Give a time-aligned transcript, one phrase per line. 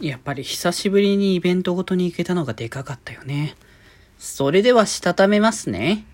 [0.00, 3.54] やっぱり久しぶりにイベントごとに行けたのがでかかったよね。
[4.18, 6.04] それではしたためますね。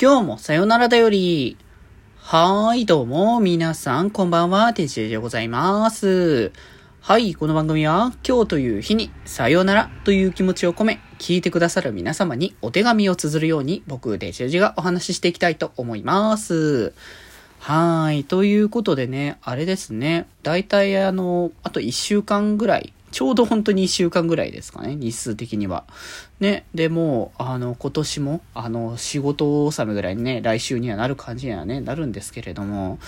[0.00, 1.56] 今日もさよならだより。
[2.18, 6.52] はーい、どうも、皆さん、こんばんは、てじでございます。
[7.00, 16.94] はい、この番組は、今日という日に、さよならという気持ちを込め、聞いてくださる皆様にお手紙を綴るように、僕、デジェジがお話ししていきたいと思います。
[17.58, 18.24] はい。
[18.24, 20.26] ということでね、あれですね。
[20.42, 25.84] だいたいあの、あと1週間ぐらいちょうど本当に1週間ぐらいですかね、日数的には。
[26.40, 32.98] ね、でもあの、今年も、あの、仕事納めぐらいにね、来週にはなる感じにはね、なるんですけれども、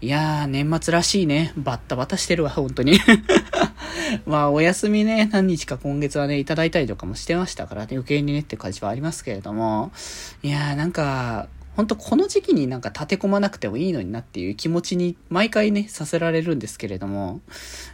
[0.00, 3.00] いやー、年末らしいね、バッタバタしてるわ、本当に。
[4.24, 9.90] まあ、お休みね、何日か今月はね、いただいたりとかもしてましたからね、余計にねって感じはありますけれども、
[10.44, 17.40] いやー、なんか、本当この時期になんか立て込まなくてもいいのになっていう気持ちに毎回ね、させられるんですけれども、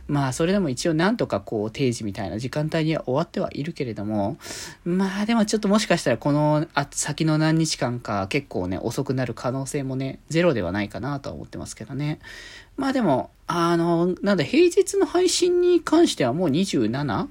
[0.06, 4.38] まあそれでも一応なんとかこう定時みたいな時間帯には終わってはいるけれども、
[4.84, 12.20] まあでもちょっともしかしたらこの先の何日間か結構ね、遅くなる可能性もね、ゼロではないかなとは思ってますけどね。
[12.76, 17.26] まあでも、あの、なんだ、平日の配信に関してはもう27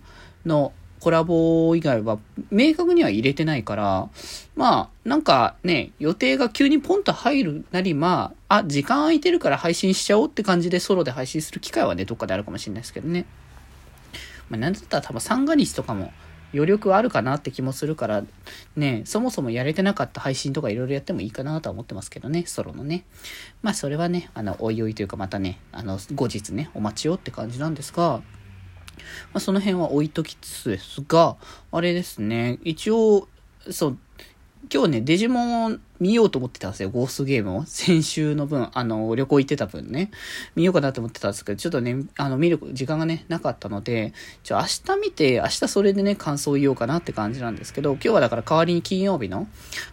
[0.46, 2.20] のコラボ以外は
[2.52, 4.10] 明確には入れてないから、
[4.56, 13.26] まあ、なんかね、予定が急にポンと入るなり、まあ、あ、時間空いてるから配信しちゃおうって感じでソロで配信する機会はね、どっかであるかもしれないですけどね。
[14.50, 16.14] まあ、なんだったら多分三が日とかも
[16.54, 18.24] 余力あるかなって気もするから、
[18.76, 23.06] ね、そもそもやれてなかった配信とかいろいろやってもいいかなとは思ってますけどね、ソロのね。
[23.64, 28.22] まあそれはね、あの、おいおいというかまたね、あの、後日ね、お待ちよって感じなんですが、
[29.34, 31.38] まあ、その辺は置いときつつですが、
[31.72, 33.28] あれですね、一応、
[33.70, 33.98] そう、
[34.74, 36.90] 今日ね、デジモン見ようと思ってたんですよ。
[36.90, 37.64] ゴーストゲームを。
[37.66, 40.10] 先週の分、あの、旅行行ってた分ね。
[40.56, 49.48] 見ようかなと思ってたんですけど、ちょっとね、あの、見る時間がね、なかったので、ちょ、明日見て、明日それでね、感想を言おうかなって感じなんですけど、今日はだから代わりに金曜日の、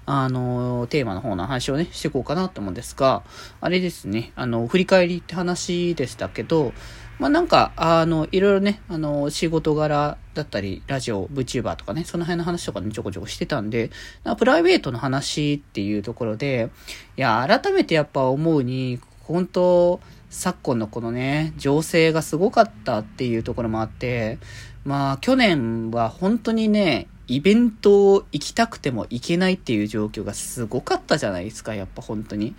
[0.06, 3.22] あの、テーマの方の話をね、していこうかなと思うんですが、
[3.60, 6.72] あれですね、あの、振り返りって話でしたけど、
[7.18, 13.91] まあ、なんか、あの、いろいろね、あの、仕事柄だったり、ラジオ、VTuber とかね、その辺の話とかね、ちょこちょこしてたんで、
[14.38, 16.70] プライベートの話っていううところで、
[17.16, 20.00] いや、改めてやっぱ思うに、本当
[20.31, 24.38] 昨今のこのね、情勢がすごかったっていうところもあって、
[24.84, 32.54] まあ、去年は本当にね、イベント行きたくても行けないっていう状況がすごかったじゃないですか、やっぱ本当に。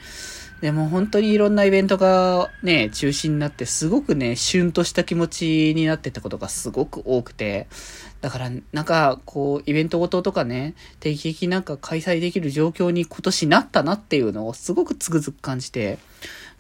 [0.62, 7.68] でも本当にいろんなイベントがね、中止になって、すごくね、旬とした気持ちになってたことがすごく多くて、
[8.22, 16.00] だから、なんか、こう、イベントごととかね、定期的になんか開催できる状況に今年なったなっていうのをすごくつくづく感じて、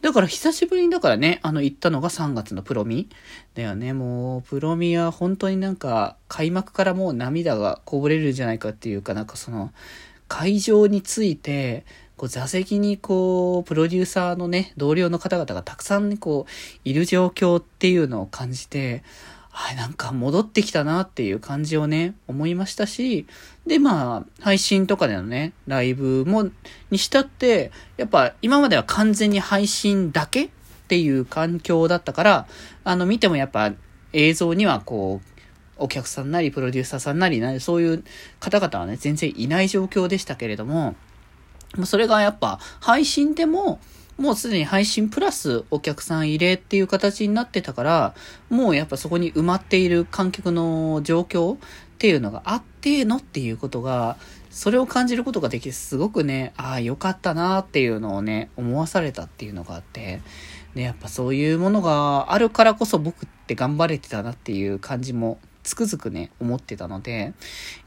[0.02, 3.09] だから久しぶりにだからね、あの行ったのが3月のプロミ
[3.56, 3.92] だよね。
[3.92, 9.74] もう、プロミは本当になんか、開幕からもう涙がこぼれるんじゃないかっていうかなんかその、
[10.30, 19.03] 会場について、こう座席にこう、プロデューサーのね、同僚の方々がたくさんこう、いる状況っていうのを感じて、
[19.62, 23.28] はい、なんか戻ってきたなっていう感じをね、思いましたし、
[23.68, 26.50] で、まあ、配信とかでのね、ライブも、
[26.92, 30.50] にしたって、やっぱ今までは完全に配信だけっ
[30.88, 32.47] ていう環境だったから、
[32.86, 33.74] あの、見てもやっぱ
[34.14, 35.30] 映像にはこう、
[35.76, 38.03] お客さんなり、プロデューサーさんなり、そういう
[38.40, 40.96] 方々はね、全然いない状況でしたけれども、
[41.84, 43.81] それがやっぱ配信でも、
[44.19, 48.16] もうすでに配信プラスお客さん入れっていう形になってたから、
[48.50, 51.57] もうやっぱそこに埋まっている観客の状況っ
[51.97, 54.18] ていうのがあってのっていうことが、
[54.50, 60.19] それを感じることができて、すごくね、ああ、よかったなっていうのをね、思わされたっていうのがあって、
[60.75, 67.34] で、やっぱそういうものがあるからこそ僕って頑張れてたなっていう感じもつくづくね、思ってたので、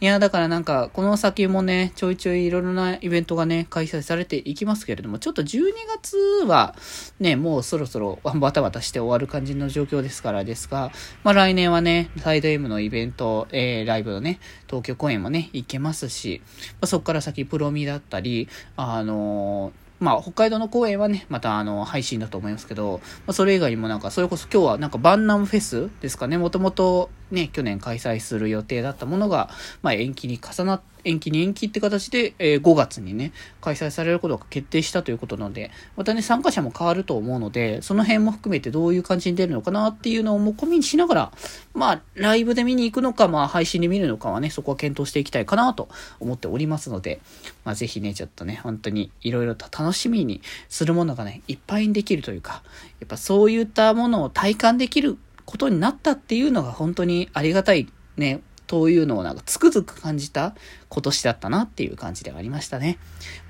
[0.01, 6.17] いや、だからなんか、この先もね、ちょいちょいいろいろなイベントがね、開催されていきますけれども、ちょっと12月
[6.47, 6.75] は、
[7.19, 10.93] ね、もうそろそろバタバタして終わる感じの状況ですからですが、
[11.25, 16.43] まあ来年はね、サイド M のイベント、えー、ライブのね、東京公演もね、行けますし、
[16.73, 29.49] まあ、そこから先プロミだったり、あのーまあ、北海道の公演はね、またあの、配信だと思いますけど、まあ、それ以外にもなんか、それこそ今日はなんかバンナムフェスですかね、もともとね、去年開催する予定だったものが、
[29.81, 41.33] まあ、延期に重なって延期に延期って形で、えー、5月にね、開催されることが決定したということなので、またね、参加者も変わると思うので、その辺も含めてどういう感じに出るのかなっていうのをも込みにしながら、
[41.75, 45.89] まあ、ライブで見に行くのか、まあ、配信で見るのかはね、そこは検討していきたいかなと
[46.21, 47.21] 思っておりますので、
[47.65, 52.63] まあ、ぜひね、ちょっとね、本当にいろいろと楽しみにするものがね、いっぱいにできるというか、
[53.01, 58.41] やっぱそういったものを体感できることになったっていうのが本当にありがたいね、
[58.73, 60.55] というのをなんかつくづく感じた
[60.89, 62.97] 今年だったなっていう感じではありましたね。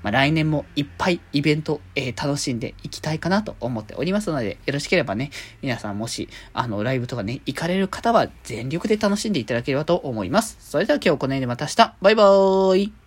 [0.01, 5.31] まあ、来年もいっぱいイベント、えー、楽しんでいきたいかなと思っておりますので、よろしければね、
[5.61, 10.57] 皆さんもし、あの、ライブとかね、行かれる方は全力で楽しんでいただければと思います。
[10.59, 13.02] それでは今日この辺でまた明日、バイバーイ